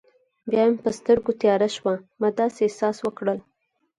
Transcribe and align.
بیا 0.49 0.63
مې 0.67 0.77
پر 0.83 0.93
سترګو 0.99 1.31
تیاره 1.41 1.69
شوه، 1.75 1.93
ما 2.19 2.29
داسې 2.39 2.59
احساس 2.63 2.97
وکړل. 3.01 3.39